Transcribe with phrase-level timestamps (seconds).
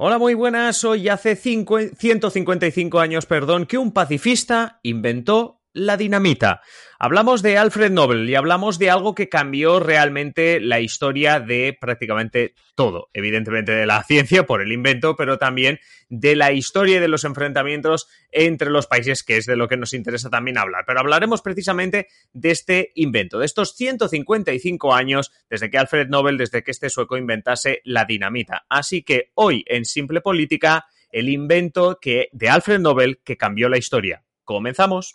[0.00, 0.84] Hola, muy buenas.
[0.84, 6.62] Hoy hace 155 años, perdón, que un pacifista inventó la dinamita.
[6.98, 12.54] Hablamos de Alfred Nobel y hablamos de algo que cambió realmente la historia de prácticamente
[12.74, 13.08] todo.
[13.12, 15.78] Evidentemente de la ciencia por el invento, pero también
[16.08, 19.76] de la historia y de los enfrentamientos entre los países, que es de lo que
[19.76, 20.84] nos interesa también hablar.
[20.86, 26.64] Pero hablaremos precisamente de este invento, de estos 155 años desde que Alfred Nobel, desde
[26.64, 28.64] que este sueco inventase la dinamita.
[28.68, 33.78] Así que hoy en Simple Política, el invento que, de Alfred Nobel que cambió la
[33.78, 34.24] historia.
[34.44, 35.12] Comenzamos.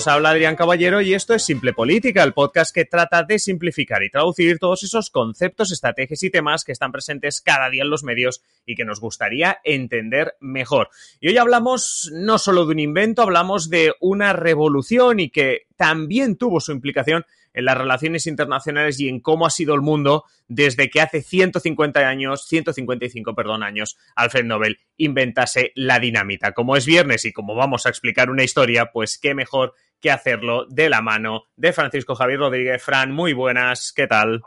[0.00, 4.02] Os habla Adrián Caballero y esto es Simple Política, el podcast que trata de simplificar
[4.02, 8.02] y traducir todos esos conceptos, estrategias y temas que están presentes cada día en los
[8.02, 10.88] medios y que nos gustaría entender mejor.
[11.20, 16.36] Y hoy hablamos no solo de un invento, hablamos de una revolución y que también
[16.36, 20.90] tuvo su implicación en las relaciones internacionales y en cómo ha sido el mundo desde
[20.90, 26.52] que hace 150 años, 155, perdón, años, Alfred Nobel inventase la dinamita.
[26.52, 30.66] Como es viernes y como vamos a explicar una historia, pues qué mejor que hacerlo
[30.68, 32.82] de la mano de Francisco Javier Rodríguez.
[32.82, 34.42] Fran, muy buenas, ¿qué tal?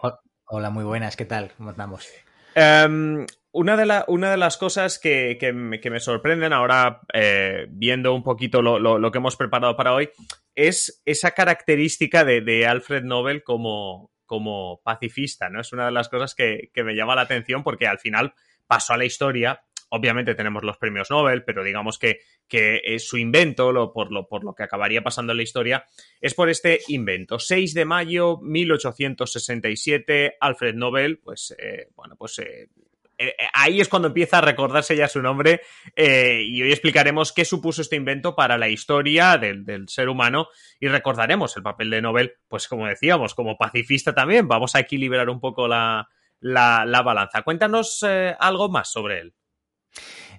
[0.46, 1.52] Hola, muy buenas, ¿qué tal?
[1.58, 2.10] ¿Cómo estamos?
[2.56, 8.62] Em, una, de una, de las cosas que, me, sorprenden ahora, eh, viendo un poquito
[8.62, 10.10] lo, que hemos preparado para hoy,
[10.56, 15.62] es esa característica de, Alfred Nobel como, como, pacifista, ¿no?
[15.62, 18.34] Es una de las cosas que, me llama la atención porque al final
[18.68, 19.62] pasó a la historia.
[19.96, 24.54] Obviamente tenemos los premios Nobel, pero digamos que, que su invento, por, lo, por lo
[24.54, 25.86] que acabaría pasando en la historia,
[26.22, 27.40] es por este invento.
[27.40, 32.70] 6 de mayo 1867, Alfred Nobel, pues, eh, bueno, pues eh,
[33.18, 35.62] eh, eh, ahí es cuando empieza a recordarse ya su nombre
[35.96, 40.48] eh, y hoy explicaremos qué supuso este invento para la historia del, ser humano
[40.80, 44.48] y recordaremos el papel de Nobel, pues como decíamos, como pacifista también.
[44.48, 46.10] Vamos a equilibrar un poco la,
[46.42, 47.44] balanza.
[47.44, 48.04] Cuéntanos
[48.40, 49.34] algo más sobre él.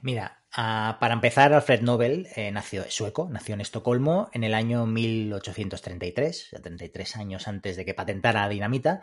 [0.03, 6.57] Mira, ah, para empezar, Alfred Nobel nació sueco, nació en Estocolmo en el año 1833,
[6.63, 9.01] 33 años antes de que patentara dinamita.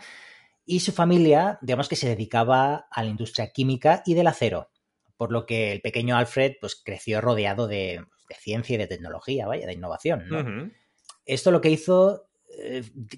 [0.66, 4.70] Y su familia, digamos que se dedicaba a la industria química y del acero,
[5.18, 8.06] por lo que el pequeño Alfred pues, creció rodeado de,
[8.40, 10.74] ciencia y de tecnología, vaya, de innovación.
[11.26, 12.31] Esto lo que hizo eh,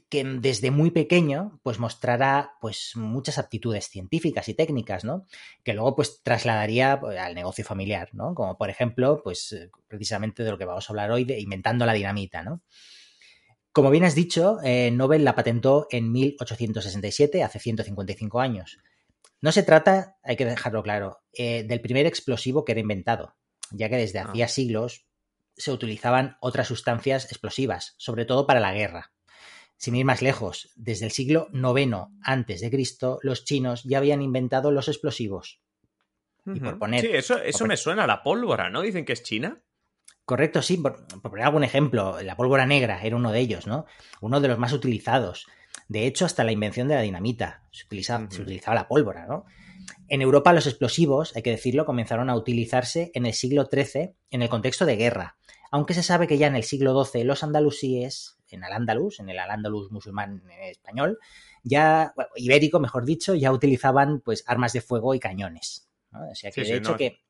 [0.09, 5.25] que desde muy pequeño pues mostrara pues muchas aptitudes científicas y técnicas, ¿no?
[5.63, 8.33] Que luego pues trasladaría pues, al negocio familiar, ¿no?
[8.35, 11.85] Como por ejemplo, pues eh, precisamente de lo que vamos a hablar hoy de inventando
[11.85, 12.61] la dinamita, ¿no?
[13.71, 18.77] Como bien has dicho, eh, Nobel la patentó en 1867, hace 155 años.
[19.41, 23.35] No se trata, hay que dejarlo claro, eh, del primer explosivo que era inventado,
[23.71, 24.25] ya que desde ah.
[24.29, 25.07] hacía siglos
[25.57, 29.12] se utilizaban otras sustancias explosivas, sobre todo para la guerra.
[29.83, 34.21] Sin ir más lejos, desde el siglo IX antes de Cristo, los chinos ya habían
[34.21, 35.59] inventado los explosivos.
[36.45, 38.81] Y por poner, sí, eso, eso me suena a la pólvora, ¿no?
[38.81, 39.61] Dicen que es China.
[40.23, 43.85] Correcto, sí, por, poner algún ejemplo, la pólvora negra era uno de ellos, ¿no?
[44.21, 45.47] Uno de los más utilizados.
[45.89, 49.43] De hecho, hasta la invención de la dinamita se, se utilizaba la pólvora, ¿no?
[50.07, 54.41] En Europa los explosivos, hay que decirlo, comenzaron a utilizarse en el siglo XIII en
[54.43, 55.35] el contexto de guerra,
[55.73, 59.39] aunque se sabe que ya en el siglo XII los andalusíes, en Al-Ándalus, en el
[59.39, 61.17] Al-Ándalus musulmán español,
[61.63, 65.89] ya, ibérico mejor dicho, ya utilizaban pues armas de fuego y cañones.
[66.11, 67.21] O sea que de hecho que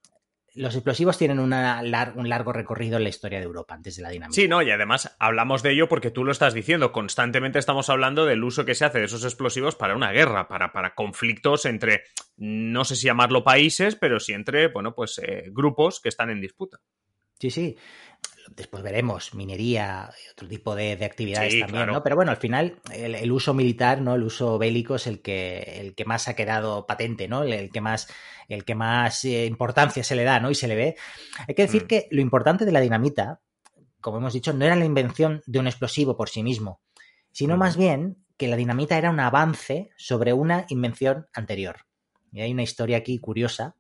[0.56, 4.36] los explosivos tienen un largo recorrido en la historia de Europa antes de la dinamita.
[4.36, 6.92] Sí, no, y además hablamos de ello porque tú lo estás diciendo.
[6.92, 10.74] Constantemente estamos hablando del uso que se hace de esos explosivos para una guerra, para,
[10.74, 12.04] para conflictos entre,
[12.36, 16.42] no sé si llamarlo países, pero sí entre, bueno, pues eh, grupos que están en
[16.42, 16.82] disputa.
[17.44, 17.76] Sí, sí
[18.56, 22.04] después veremos minería y otro tipo de, actividades también, ¿no?
[22.04, 24.16] Pero bueno, al final el, uso militar, ¿no?
[24.16, 27.44] El uso bélico es el que, el que más ha quedado patente, ¿no?
[27.44, 28.08] El, que más,
[28.48, 30.52] el que más eh, importancia se le da, ¿no?
[30.52, 30.96] Y se le ve.
[31.48, 31.88] Hay que decir mm.
[31.88, 33.42] que lo importante de la dinamita,
[34.00, 36.82] como hemos dicho, no era la invención de un explosivo por sí mismo,
[37.32, 41.86] sino más bien que la dinamita era un avance sobre una invención anterior.
[42.32, 43.76] Y hay una historia aquí curiosa,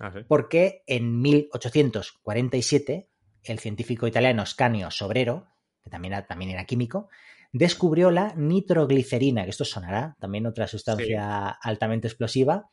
[0.00, 3.08] ah, porque en 1847
[3.44, 5.46] el científico italiano Scanio Sobrero,
[5.82, 7.08] que también era, también era químico,
[7.52, 12.68] descubrió la nitroglicerina, que esto sonará, también otra sustancia altamente explosiva,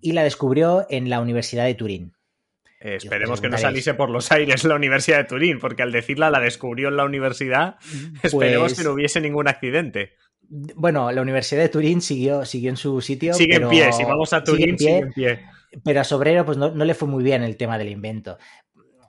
[0.00, 2.12] y la descubrió en la Universidad de Turín.
[2.80, 6.30] Eh, esperemos que no saliese por los aires la Universidad de Turín, porque al decirla
[6.30, 7.76] la descubrió en la universidad,
[8.22, 10.14] esperemos que no hubiese ningún accidente.
[10.74, 13.32] Bueno, la Universidad de Turín siguió, siguió en su sitio.
[13.32, 15.40] Sigue en pie, si vamos a Turín, sigue en pie.
[15.84, 18.38] Pero a Sobrero pues no, no, le fue muy bien el tema del invento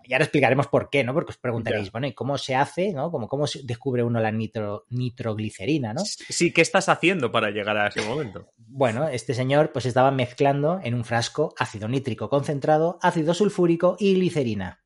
[0.06, 1.14] Y ahora explicaremos por qué, ¿no?
[1.14, 3.12] Porque os preguntaréis, bueno, ¿y cómo se hace, ¿no?
[3.12, 6.02] Como, ¿Cómo descubre uno la nitro, nitroglicerina, ¿no?
[6.06, 8.48] Sí, ¿qué estás haciendo para llegar a ese momento?
[8.58, 14.16] Bueno, este señor pues estaba mezclando en un frasco ácido nítrico concentrado, ácido sulfúrico y
[14.16, 14.84] glicerina.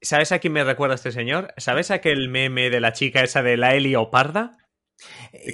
[0.00, 1.52] ¿Sabes a quién me recuerda este señor?
[1.56, 4.56] ¿Sabes aquel meme de la chica esa de la helioparda?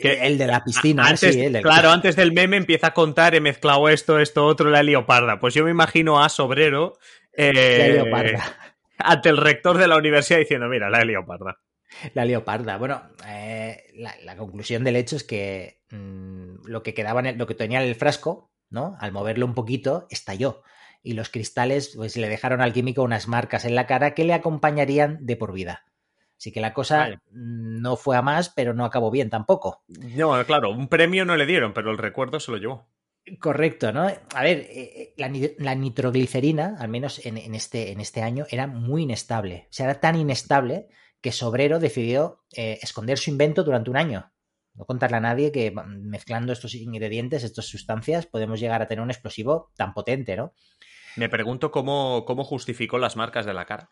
[0.00, 3.40] Que, el de la piscina, antes, sí, Claro, antes del meme empieza a contar, he
[3.40, 5.38] mezclado esto, esto, otro, la helioparda.
[5.38, 6.98] Pues yo me imagino a Sobrero
[7.32, 8.02] eh,
[8.98, 11.58] ante el rector de la universidad diciendo, mira, la helioparda.
[12.12, 12.76] La leoparda.
[12.76, 17.46] Bueno, eh, la, conclusión del hecho es que mmm, lo que quedaba, en el, lo
[17.46, 18.96] que tenía en el frasco, ¿no?
[19.00, 20.62] Al moverlo un poquito, estalló.
[21.02, 24.34] Y los cristales, pues le dejaron al químico unas marcas en la cara que le
[24.34, 25.84] acompañarían de por vida.
[26.36, 27.18] Así que la cosa vale.
[27.30, 29.82] no fue a más, pero no acabó bien tampoco.
[29.88, 32.88] No, claro, un premio no le dieron, pero el recuerdo se lo llevó.
[33.40, 34.02] Correcto, ¿no?
[34.02, 38.66] A ver, eh, la, la nitroglicerina, al menos en, en, este, en este año, era
[38.66, 39.66] muy inestable.
[39.70, 40.88] O sea, era tan inestable
[41.22, 44.30] que Sobrero decidió eh, esconder su invento durante un año.
[44.74, 49.10] No contarle a nadie que mezclando estos ingredientes, estas sustancias, podemos llegar a tener un
[49.10, 50.52] explosivo tan potente, ¿no?
[51.16, 53.88] Me pregunto cómo, cómo justificó las marcas de la cara.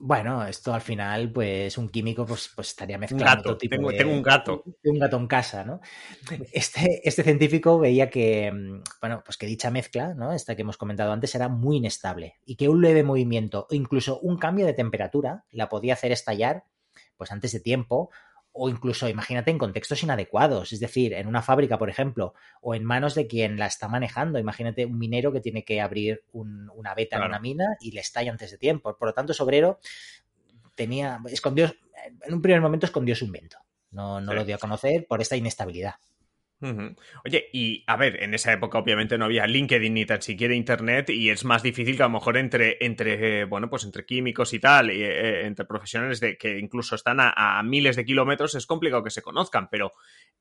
[0.00, 3.24] Bueno, esto al final, pues un químico pues, pues estaría mezclando.
[3.24, 4.62] Un gato, tipo tengo, de, tengo, un gato.
[4.84, 5.80] Un gato en casa, ¿no?
[6.52, 8.52] Este, este científico veía que,
[9.00, 10.32] bueno, pues que dicha mezcla, ¿no?
[10.32, 14.20] Esta que hemos comentado antes, era muy inestable y que un leve movimiento o incluso
[14.20, 16.64] un cambio de temperatura la podía hacer estallar,
[17.16, 18.10] pues antes de tiempo
[18.52, 22.84] o incluso imagínate en contextos inadecuados, es decir, en una fábrica, por ejemplo, o en
[22.84, 24.38] manos de quien la está manejando.
[24.38, 27.26] Imagínate un minero que tiene que abrir un, una beta claro.
[27.26, 28.96] en una mina y le estalla antes de tiempo.
[28.96, 29.78] Por lo tanto, Sobrero
[30.74, 31.72] tenía, escondió,
[32.22, 33.58] en un primer momento escondió su invento.
[33.90, 34.38] No, no sí.
[34.38, 35.94] lo dio a conocer por esta inestabilidad.
[36.60, 36.96] Uh -huh.
[37.24, 41.10] Oye, y a ver, en esa época obviamente no había LinkedIn ni tan siquiera internet
[41.10, 44.58] y es más difícil que a lo mejor entre, entre bueno, pues entre químicos y
[44.58, 48.66] tal, y, eh, entre profesionales de que incluso están a, a, miles de kilómetros, es
[48.66, 49.92] complicado que se conozcan, pero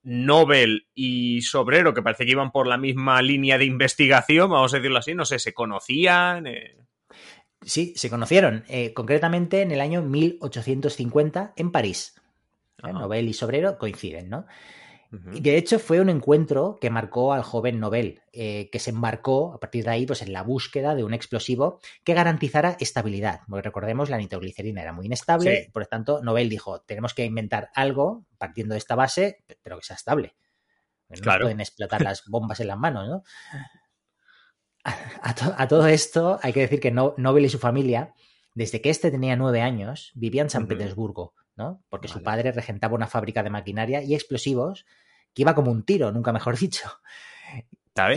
[0.01, 4.77] Nobel y Sobrero, que parece que iban por la misma línea de investigación, vamos a
[4.77, 6.47] decirlo así, no sé, se conocían.
[6.47, 6.77] Eh...
[7.61, 12.15] Sí, se conocieron, eh, concretamente en el año 1850 en París.
[12.83, 14.45] Eh, Nobel y Sobrero coinciden, ¿no?
[15.11, 15.37] Uh -huh.
[15.37, 19.53] Y de hecho fue un encuentro que marcó al joven Nobel, eh, que se embarcó
[19.53, 23.41] a partir de ahí pues, en la búsqueda de un explosivo que garantizara estabilidad.
[23.47, 25.71] Porque recordemos, la nitroglicerina era muy inestable, sí.
[25.71, 29.85] por lo tanto, Nobel dijo, tenemos que inventar algo partiendo de esta base, pero que
[29.85, 30.35] sea estable.
[31.09, 31.45] No claro.
[31.45, 33.23] pueden explotar las bombas en las manos, ¿no?
[34.83, 38.13] A, a, to a, todo esto hay que decir que no, Nobel y su familia,
[38.53, 40.69] desde que este tenía nueve años, vivían en San uh -huh.
[40.69, 41.83] Petersburgo ¿no?
[41.89, 42.19] Porque vale.
[42.19, 44.85] su padre regentaba una fábrica de maquinaria y explosivos
[45.33, 46.89] que iba como un tiro, nunca mejor dicho.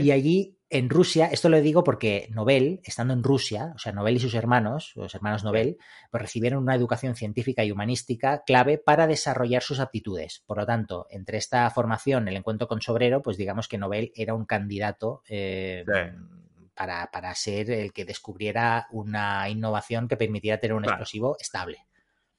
[0.00, 4.16] Y allí, en Rusia, esto lo digo porque Nobel, estando en Rusia, o sea, Nobel
[4.16, 5.78] y sus hermanos, los hermanos Nobel,
[6.10, 10.42] pues recibieron una educación científica y humanística clave para desarrollar sus aptitudes.
[10.46, 14.34] Por lo tanto, entre esta formación, el encuentro con Sobrero, pues digamos que Nobel era
[14.34, 16.18] un candidato eh, sí.
[16.74, 20.96] para, para ser el que descubriera una innovación que permitiera tener un claro.
[20.96, 21.86] explosivo estable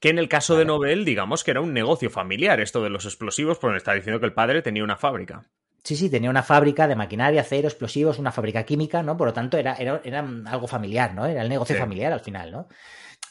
[0.01, 3.06] que en el caso de Nobel, digamos que era un negocio familiar esto de los
[3.06, 5.48] explosivos, porque está diciendo que el padre tenía una fábrica.
[5.83, 9.15] Sí, sí, tenía una fábrica de maquinaria, acero, explosivos, una fábrica química, ¿no?
[9.15, 11.27] Por lo tanto, era, era, era algo familiar, ¿no?
[11.27, 11.80] Era el negocio sí.
[11.80, 12.68] familiar al final, ¿no?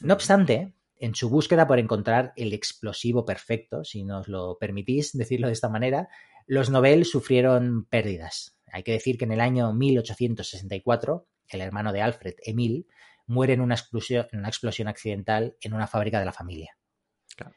[0.01, 5.49] No obstante, en su búsqueda por encontrar el explosivo perfecto, si nos lo permitís decirlo
[5.49, 6.09] de esta manera,
[6.47, 8.57] los Nobel sufrieron pérdidas.
[8.73, 12.87] Hay que decir que en el año 1864, el hermano de Alfred, Emil,
[13.31, 16.77] muere en una explosión, en una explosión accidental en una fábrica de la familia.
[17.37, 17.55] Claro,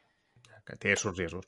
[0.78, 1.44] tiene sus riesgos.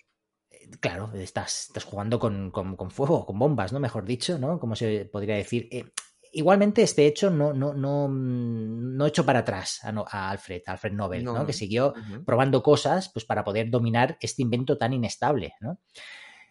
[0.80, 3.78] Claro, estás, estás jugando con, con, con, fuego, con bombas, ¿no?
[3.78, 4.58] Mejor dicho, ¿no?
[4.58, 5.68] Como se podría decir.
[5.70, 5.84] Eh,
[6.32, 10.92] igualmente, este hecho no, no, no, no echó para atrás a, a Alfred, a Alfred
[10.92, 11.34] Nobel, no.
[11.34, 11.46] ¿no?
[11.46, 12.24] Que siguió uh -huh.
[12.24, 15.78] probando cosas pues, para poder dominar este invento tan inestable, ¿no?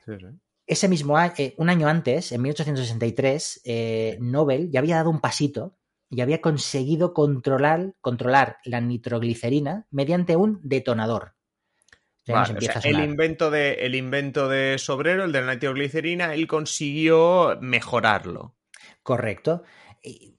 [0.05, 0.27] Sí, sí.
[0.65, 5.19] Ese mismo año, eh, un año antes, en 1863, eh, Nobel ya había dado un
[5.19, 5.77] pasito
[6.15, 11.35] y había conseguido controlar, controlar la nitroglicerina mediante un detonador.
[12.25, 16.47] Vale, o sea, el, invento de, el invento de Sobrero, el de la nitroglicerina, él
[16.47, 18.55] consiguió mejorarlo.
[19.03, 19.63] Correcto.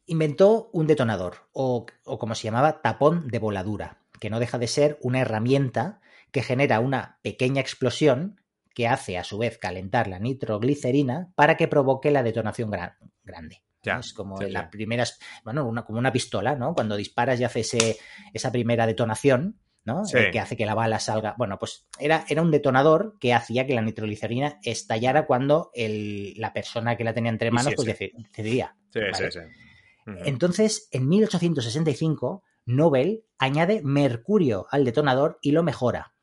[0.06, 4.68] Inventó un detonador, o, o como se llamaba, tapón de voladura, que no deja de
[4.68, 6.00] ser una herramienta
[6.32, 8.40] que genera una pequeña explosión
[8.74, 13.62] que hace a su vez calentar la nitroglicerina para que provoque la detonación gran, grande.
[13.86, 15.04] Ya, es como sí, la primera,
[15.44, 16.74] bueno, una, como una pistola, ¿no?
[16.74, 17.96] Cuando disparas y hace ese,
[18.34, 20.04] esa primera detonación, ¿no?
[20.04, 20.18] Sí.
[20.32, 21.36] que hace que la bala salga.
[21.38, 26.52] Bueno, pues era, era un detonador que hacía que la nitroglicerina estallara cuando el, la
[26.52, 28.76] persona que la tenía entre manos pues decidía.
[28.92, 30.22] Uh -huh.
[30.24, 36.14] Entonces, en 1865, Nobel añade mercurio al detonador y lo mejora.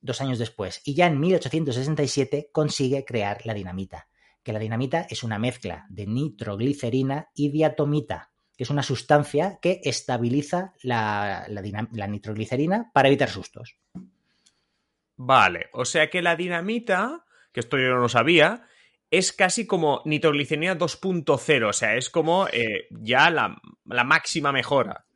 [0.00, 0.82] Dos años después.
[0.84, 4.08] Y ya en 1867 consigue crear la dinamita.
[4.44, 9.80] Que la dinamita es una mezcla de nitroglicerina y diatomita, que es una sustancia que
[9.82, 13.76] estabiliza la, la nitroglicerina para evitar sustos.
[15.16, 18.66] Vale, o sea que la dinamita, que esto yo no lo sabía,
[19.10, 23.56] es casi como nitroglicerina 2.0, o sea, es como eh, ya la,
[24.04, 25.06] máxima mejora.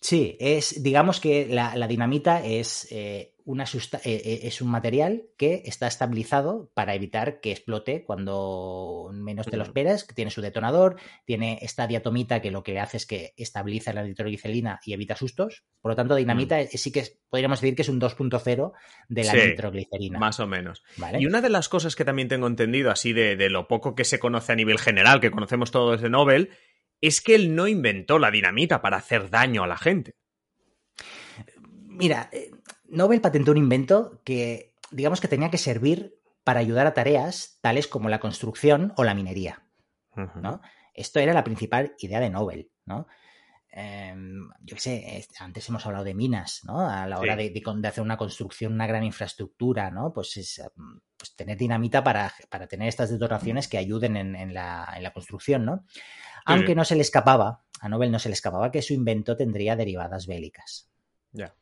[0.00, 5.62] Sí, es, digamos que la, dinamita es eh, una eh, eh, es un material que
[5.66, 10.96] está estabilizado para evitar que explote cuando menos te lo esperas, que tiene su detonador,
[11.24, 15.62] tiene esta diatomita que lo que hace es que estabiliza la nitroglicerina y evita sustos.
[15.80, 18.72] Por lo tanto, dinamita sí que podríamos decir que es un 2.0
[19.08, 20.18] de la nitroglicerina.
[20.18, 20.82] Más o menos.
[21.16, 24.04] Y una de las cosas que también tengo entendido, así de, de lo poco que
[24.04, 26.50] se conoce a nivel general, que conocemos todo desde Nobel,
[27.00, 30.16] es que él no inventó la dinamita para hacer daño a la gente.
[31.96, 32.50] Mira, eh,
[32.88, 37.88] Nobel patentó un invento que, digamos que tenía que servir para ayudar a tareas tales
[37.88, 39.62] como la construcción o la minería.
[40.14, 40.60] ¿no?
[40.94, 43.06] Esto era la principal idea de Nobel, ¿no?
[43.78, 46.88] Em, yo qué sé, antes hemos hablado de minas, ¿no?
[46.88, 47.52] A la hora de,
[47.84, 50.14] hacer una construcción, una gran infraestructura, ¿no?
[50.14, 52.32] Pues es em, pues tener dinamita para,
[52.70, 55.84] tener estas detonaciones que ayuden en, la, construcción, ¿no?
[56.46, 59.76] Aunque no se le escapaba, a Nobel no se le escapaba que su invento tendría
[59.76, 60.88] derivadas bélicas.
[61.32, 61.54] Ya.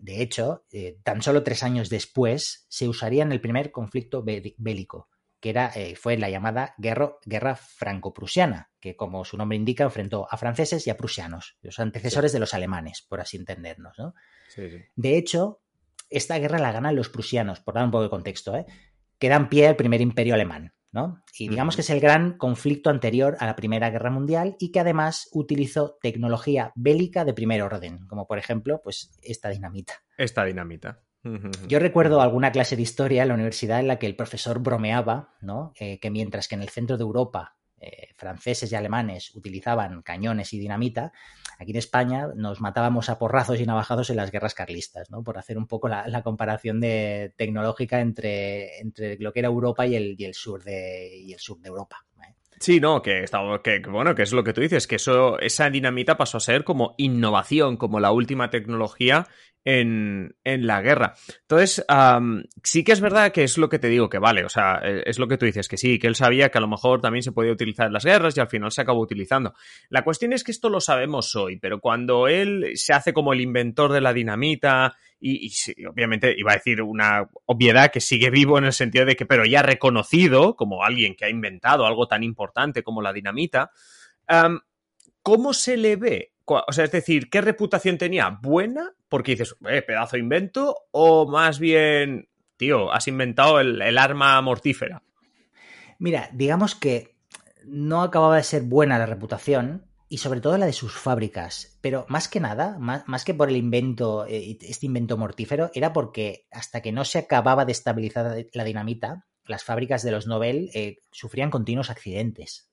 [0.00, 5.08] De hecho, eh, tan solo tres años después se usaría en el primer conflicto bélico,
[5.40, 10.26] que era, eh, fue la llamada guerra, guerra franco-prusiana, que como su nombre indica, enfrentó
[10.30, 13.96] a franceses y a prusianos, los antecesores de los alemanes, por así entendernos.
[14.96, 15.60] De hecho,
[16.10, 18.66] esta guerra la ganan los prusianos, por dar un poco de contexto, ¿eh?
[19.18, 20.72] que dan pie al primer imperio alemán.
[21.38, 24.80] Y digamos que es el gran conflicto anterior a la Primera Guerra Mundial y que
[24.80, 29.94] además utilizó tecnología bélica de primer orden, como por ejemplo, pues esta dinamita.
[30.16, 31.00] Esta dinamita.
[31.66, 35.34] Yo recuerdo alguna clase de historia en la universidad en la que el profesor bromeaba,
[35.42, 35.72] ¿no?
[35.78, 40.52] Eh, que mientras que en el centro de Europa eh, franceses y alemanes utilizaban cañones
[40.52, 41.12] y dinamita,
[41.58, 45.22] aquí en España nos matábamos a porrazos y navajados en las guerras carlistas, ¿no?
[45.22, 49.94] Por hacer un poco la, comparación de, tecnológica entre, entre, lo que era Europa y
[49.94, 52.04] el, y el sur, de, y el sur de Europa.
[52.60, 55.70] Sí, no, que, está, que bueno, que es lo que tú dices, que eso, esa
[55.70, 59.28] dinamita pasó a ser como innovación, como la última tecnología
[59.64, 61.14] en, la guerra.
[61.42, 61.84] Entonces,
[62.62, 65.02] sí que es verdad que es lo que te digo, que vale, o sea, e,
[65.04, 67.22] es lo que tú dices, que sí, que él sabía que a lo mejor también
[67.22, 69.54] se podía utilizar en las guerras y al final se acabó utilizando.
[69.90, 73.40] La cuestión es que esto lo sabemos hoy, pero cuando él se hace como el
[73.40, 75.52] inventor de la dinamita y,
[75.86, 79.44] obviamente iba a decir una obviedad que sigue vivo en el sentido de que, pero
[79.44, 83.70] ya reconocido como alguien que ha inventado algo tan importante como la dinamita,
[85.22, 88.38] ¿cómo se le ve o sea, es decir, ¿qué reputación tenía?
[88.42, 88.92] ¿Buena?
[89.08, 95.02] Porque dices, eh, pedazo de invento, o más bien, tío, has inventado el, arma mortífera.
[95.98, 97.16] Mira, digamos que
[97.64, 101.78] no acababa de ser buena la reputación, y sobre todo la de sus fábricas.
[101.82, 106.46] Pero más que nada, más, que por el invento, eh, este invento mortífero, era porque
[106.50, 110.98] hasta que no se acababa de estabilizar la dinamita, las fábricas de los Nobel eh,
[111.10, 112.67] sufrían continuos accidentes.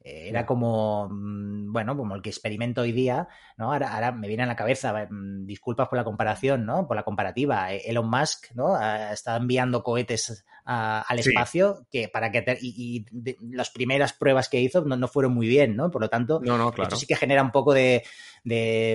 [0.00, 3.72] Era como, mm, bueno, como el que experimento hoy día, ¿no?
[3.72, 6.86] Ahora, me viene a la cabeza, mm, disculpas por la comparación, ¿no?
[6.86, 7.72] Por la comparativa.
[7.72, 8.80] E, Elon Musk, ¿no?
[9.12, 13.06] Está enviando cohetes al espacio que para que y,
[13.40, 15.90] las primeras pruebas que hizo no, fueron muy bien, ¿no?
[15.90, 18.02] Por lo tanto, esto sí que genera un poco de,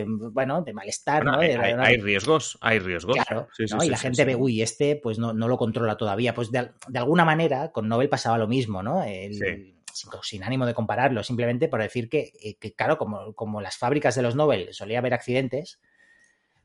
[0.07, 1.39] bueno, de malestar, ¿no?
[1.39, 3.15] Hay, riesgos, hay riesgos.
[3.15, 3.47] Claro,
[3.81, 6.35] y la gente ve, uy, este pues no, lo controla todavía.
[6.35, 9.03] Pues de, alguna manera con Nobel pasaba lo mismo, ¿no?
[9.03, 9.72] El,
[10.21, 14.21] sin, ánimo de compararlo, simplemente por decir que, eh, claro, como, como, las fábricas de
[14.21, 15.79] los Nobel solía haber accidentes,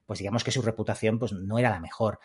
[0.07, 2.19] pues digamos que su reputación pues, no era la mejor.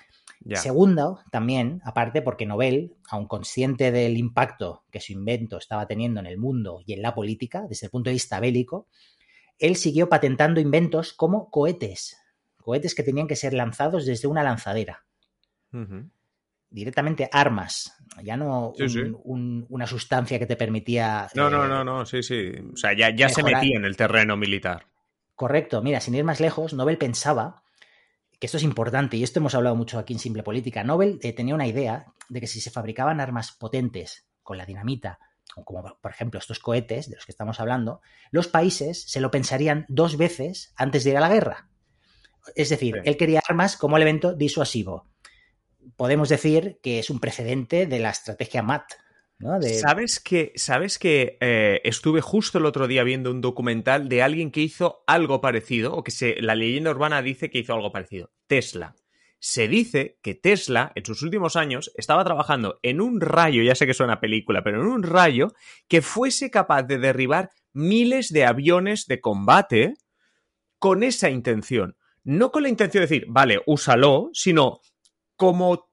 [0.55, 6.25] Segundo, también, aparte, porque Nobel, aun consciente del impacto que su invento estaba teniendo en
[6.25, 8.87] el mundo y en la política, desde el punto de vista bélico,
[9.59, 12.17] él siguió patentando inventos como cohetes,
[12.57, 15.05] cohetes que tenían que ser lanzados desde una lanzadera
[16.73, 18.73] directamente armas, ya no
[19.25, 21.29] una sustancia que te permitía...
[21.35, 22.51] No, no, no, no, sí, sí.
[22.73, 24.87] O sea, ya, ya se metía en el terreno militar.
[25.35, 25.81] Correcto.
[25.83, 27.63] Mira, sin ir más lejos, Nobel pensaba
[28.39, 30.83] que esto es importante, y esto hemos hablado mucho aquí en Simple Política.
[30.83, 35.19] Nobel eh, tenía una idea de que si se fabricaban armas potentes con la dinamita,
[35.63, 38.01] como por ejemplo estos cohetes de los que estamos hablando,
[38.31, 41.69] los países se lo pensarían dos veces antes de ir a la guerra.
[42.55, 45.12] Es decir, él quería armas como elemento disuasivo
[45.95, 48.83] podemos decir que es un precedente de la estrategia MAT,
[49.81, 54.51] ¿Sabes que, sabes que eh, estuve justo el otro día viendo un documental de alguien
[54.51, 58.31] que hizo algo parecido, o que la leyenda urbana dice que hizo algo parecido?
[58.47, 58.95] Tesla.
[59.39, 63.85] Se dice que Tesla, en sus últimos años, estaba trabajando en un rayo, ya sé
[63.85, 65.49] que suena película, pero en un rayo
[65.89, 69.95] que fuese capaz de derribar miles de aviones de combate
[70.79, 71.97] con esa intención.
[72.23, 74.79] No con la intención de decir, vale, úsalo, sino
[75.43, 75.89] como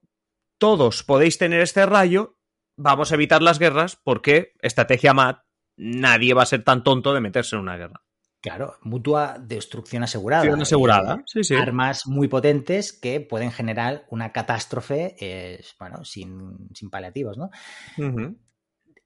[0.58, 2.38] todos podéis tener este rayo,
[2.76, 5.42] vamos a evitar las guerras porque, estrategia MAT,
[5.76, 8.02] nadie va a ser tan tonto de meterse en una guerra.
[8.40, 10.42] Claro, mutua destrucción asegurada.
[10.42, 11.54] Destrucción asegurada, sí, sí.
[11.54, 17.50] Armas muy potentes que pueden generar una catástrofe, eh, bueno, sin, paliativos, ¿no?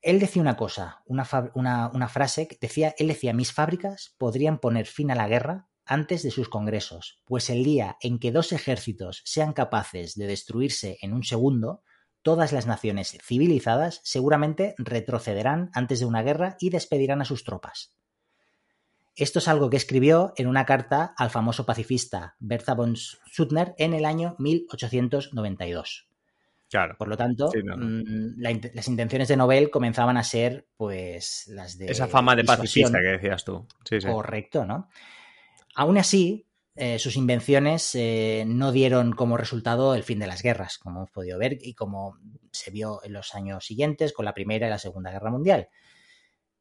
[0.03, 5.11] Él decía una cosa, una, una, frase, decía, él decía, mis fábricas podrían poner fin
[5.11, 9.53] a la guerra antes de sus congresos, pues el día en que dos ejércitos sean
[9.53, 11.83] capaces de destruirse en un segundo,
[12.23, 17.95] todas las naciones civilizadas seguramente retrocederán antes de una guerra y despedirán a sus tropas.
[19.17, 23.95] Esto es algo que escribió en una carta al famoso pacifista Bertha von Suttner en
[23.95, 26.09] el año 1892.
[26.69, 26.97] Claro.
[26.99, 31.87] Por lo tanto, mm, las intenciones de Nobel comenzaban a ser, pues, las de.
[31.87, 33.65] Esa fama de pacifista que decías tú.
[34.05, 34.89] Correcto, ¿no?
[35.75, 40.79] Aún así, eh, sus invenciones eh, no dieron como resultado el fin de las guerras,
[40.79, 42.19] como hemos podido ver y como
[42.51, 45.69] se vio en los años siguientes con la Primera y la Segunda Guerra Mundial.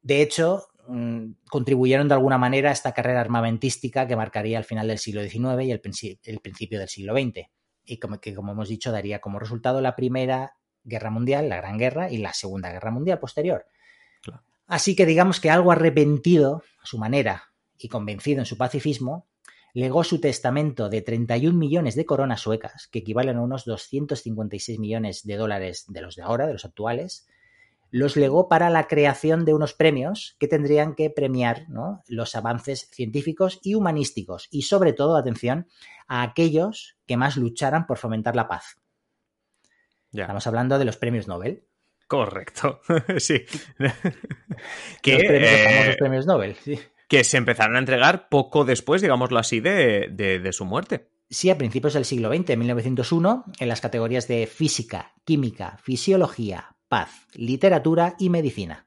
[0.02, 4.86] De hecho, mm, contribuyeron de alguna manera a esta carrera armamentística que marcaría el final
[4.86, 7.48] del siglo XIX y el, principio del siglo XX,
[7.84, 11.78] y como, que, como hemos dicho, daría como resultado la Primera Guerra Mundial, la Gran
[11.78, 13.66] Guerra, y la Segunda Guerra Mundial posterior.
[14.66, 17.53] Así que digamos que algo arrepentido a su manera
[17.84, 19.26] y convencido en su pacifismo,
[19.74, 25.26] legó su testamento de 31 millones de coronas suecas, que equivalen a unos 256 millones
[25.26, 27.26] de dólares de los de ahora, de los actuales,
[27.90, 31.66] los legó para la creación de unos premios que tendrían que premiar
[32.08, 35.68] los avances científicos y humanísticos y sobre todo, atención,
[36.08, 38.78] a aquellos que más lucharan por fomentar la paz.
[40.10, 41.66] Estamos hablando de los premios Nobel.
[42.06, 42.80] Correcto,
[43.18, 43.44] sí.
[45.02, 46.56] que, los, eh, famosos premios Nobel,
[47.08, 51.10] Que se empezaron a entregar poco después, digámoslo así, de, de, su muerte.
[51.30, 56.76] Sí, a principios del siglo XX, en 1901, en las categorías de física, química, fisiología,
[56.88, 58.86] paz, literatura y medicina.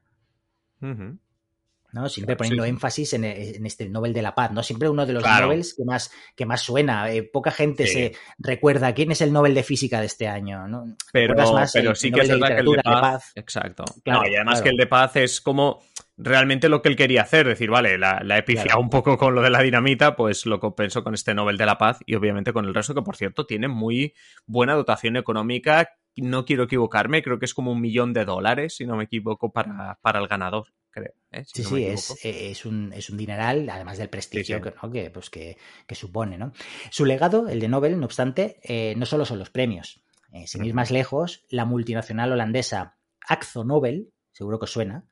[1.92, 2.08] ¿No?
[2.08, 4.62] Siempre poniendo énfasis en, este Nobel de la Paz, ¿no?
[4.62, 7.10] Siempre uno de los Nobels que más, que más suena.
[7.12, 10.96] Eh, poca gente se recuerda quién es el Nobel de Física de este año, ¿no?
[11.12, 11.34] Pero,
[11.72, 13.84] pero sí que es verdad que el de paz, Exacto.
[14.04, 15.80] y además que el de Paz es como
[16.16, 18.44] realmente lo que él quería hacer, decir, vale, la, la he
[18.78, 21.78] un poco con lo de la dinamita, pues lo compensó con este Nobel de la
[21.78, 24.14] Paz y obviamente con el resto que, por cierto, tiene muy
[24.46, 25.88] buena dotación económica
[26.20, 29.52] no quiero equivocarme, creo que es como un millón de dólares, si no me equivoco,
[29.52, 30.66] para, para el ganador,
[30.98, 31.14] creo.
[31.32, 31.44] ¿eh?
[31.46, 35.56] sí, sí, es, un, es, un, dineral, además del prestigio Que, pues, que,
[35.94, 36.38] supone.
[36.38, 36.52] ¿no?
[36.90, 40.02] Su legado, el de Nobel, no obstante, eh, no solo son los premios.
[40.32, 45.04] Eh, sin ir más lejos, la multinacional holandesa Axo Nobel, seguro que os suena,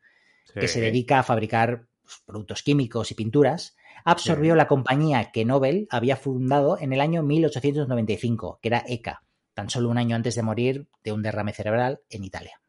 [0.55, 5.87] que se dedica a fabricar pues, productos químicos y pinturas, absorbió la compañía que Nobel
[5.91, 9.23] había fundado en el año 1895, que era ECA,
[9.55, 12.61] tan solo un año antes de morir de un derrame cerebral en Italia.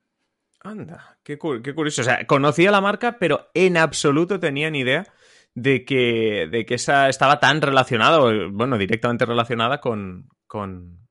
[0.61, 2.01] Anda, qué, curioso.
[2.01, 5.05] O sea, conocía la marca, pero en absoluto tenía ni idea
[5.53, 8.19] de que, de que esa estaba tan relacionada,
[8.51, 11.05] bueno, directamente relacionada con, con,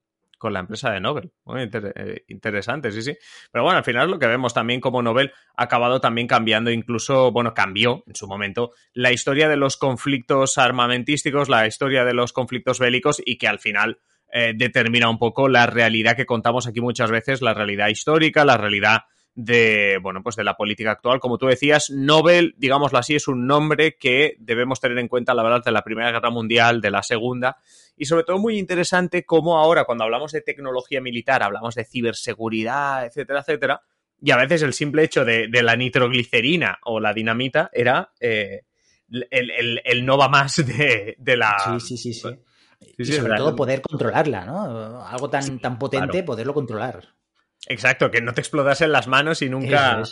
[0.49, 1.33] la empresa de Nobel.
[1.57, 3.17] Eh, interesante, sí, sí.
[3.51, 7.33] Pero bueno, al final lo que vemos también como Nobel ha acabado también cambiando, incluso,
[7.33, 12.33] bueno, cambió en su momento la historia de los conflictos armamentísticos, la historia de los
[12.33, 13.99] conflictos bélicos y que al final
[14.33, 18.57] eh, determina un poco la realidad que contamos aquí muchas veces, la realidad histórica, la
[18.57, 19.01] realidad
[19.37, 21.21] de, bueno, pues de la política actual.
[21.21, 25.35] Como tú decías, Nobel, digámoslo así, es un nombre que debemos tener en cuenta a
[25.35, 27.59] la verdad de la Primera Guerra Mundial, de la Segunda,
[27.97, 33.07] y sobre todo muy interesante cómo ahora, cuando hablamos de tecnología militar, hablamos de ciberseguridad,
[33.07, 33.83] etcétera, etcétera,
[34.21, 38.63] y a veces el simple hecho de, la nitroglicerina o la dinamita era eh,
[39.31, 41.79] el, el, no va más de, de la...
[41.79, 42.29] Sí, sí, sí, sí
[42.99, 45.05] y sobre todo poder controlarla, ¿no?
[45.05, 47.05] Algo tan, tan potente, poderlo controlar.
[47.69, 50.03] Exacto, que no te explotas en las manos y nunca,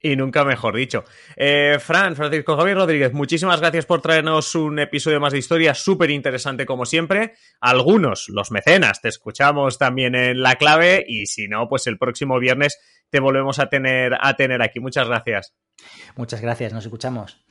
[0.00, 1.04] y nunca mejor dicho.
[1.36, 6.10] Eh, Fran, Francisco Javier Rodríguez, muchísimas gracias por traernos un episodio más de historia, súper
[6.10, 7.34] interesante como siempre.
[7.60, 12.38] Algunos, los mecenas, te escuchamos también en la clave y si no, pues el próximo
[12.38, 12.78] viernes
[13.10, 14.80] te volvemos a tener, a tener aquí.
[14.80, 15.54] Muchas gracias.
[16.16, 17.44] Muchas gracias, nos escuchamos.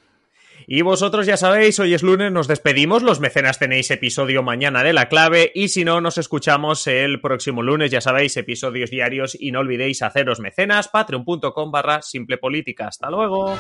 [0.69, 3.01] Y vosotros ya sabéis, hoy es lunes, nos despedimos.
[3.01, 5.49] Los mecenas tenéis episodio mañana de la clave.
[5.56, 7.89] Y si no, nos escuchamos el próximo lunes.
[7.89, 9.38] Ya sabéis, episodios diarios.
[9.39, 12.89] Y no olvidéis haceros mecenas, patreon.com barra simple política.
[12.89, 13.58] Hasta luego.